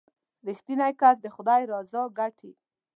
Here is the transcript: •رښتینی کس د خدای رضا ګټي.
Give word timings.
•رښتینی 0.47 0.91
کس 1.01 1.17
د 1.21 1.27
خدای 1.35 1.61
رضا 1.71 2.03
ګټي. 2.19 2.51